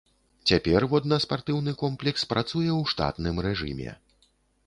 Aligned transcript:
Цяпер 0.51 0.85
воднаспартыўны 0.93 1.71
комплекс 1.83 2.21
працуе 2.33 2.69
ў 2.79 2.93
штатным 2.93 3.35
рэжыме. 3.47 3.91